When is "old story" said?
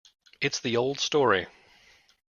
0.77-1.45